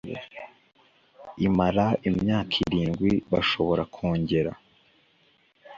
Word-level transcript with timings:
imara 1.47 1.85
imyaka 2.09 2.53
irindwi 2.63 3.11
bashobora 3.31 3.83
kongera 3.95 4.51